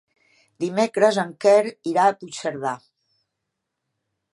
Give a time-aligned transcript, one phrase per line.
[0.63, 1.59] Dimecres en Quer
[1.93, 2.73] irà a Puigcerdà.